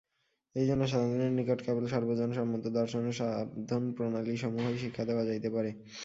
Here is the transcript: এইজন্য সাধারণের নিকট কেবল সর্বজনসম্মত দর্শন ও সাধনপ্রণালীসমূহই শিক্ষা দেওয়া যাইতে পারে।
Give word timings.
এইজন্য 0.55 0.83
সাধারণের 0.87 1.31
নিকট 1.37 1.59
কেবল 1.65 1.83
সর্বজনসম্মত 1.87 2.63
দর্শন 2.77 3.03
ও 3.05 3.13
সাধনপ্রণালীসমূহই 3.19 4.77
শিক্ষা 4.83 5.03
দেওয়া 5.09 5.23
যাইতে 5.29 5.49
পারে। 5.55 5.69